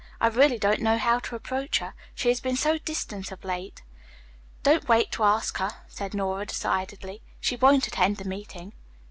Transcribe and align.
"I 0.19 0.29
really 0.29 0.57
don't 0.57 0.81
know 0.81 0.97
how 0.97 1.19
to 1.19 1.35
approach 1.35 1.77
her. 1.77 1.93
She 2.15 2.29
has 2.29 2.39
been 2.39 2.55
so 2.55 2.79
distant 2.79 3.31
of 3.31 3.43
late." 3.43 3.83
"Don't 4.63 4.87
wait 4.89 5.11
to 5.11 5.23
ask 5.23 5.57
her," 5.59 5.73
said 5.87 6.15
Nora 6.15 6.47
decidedly. 6.47 7.21
"She 7.39 7.55
won't 7.55 7.87
attend 7.87 8.17
the 8.17 8.25
meeting." 8.25 8.73